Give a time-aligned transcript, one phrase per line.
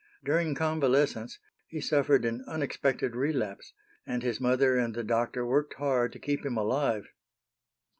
[0.25, 3.71] During convalescence, he suffered an unexpected relapse,
[4.03, 7.05] and his mother and the doctor worked hard to keep him alive.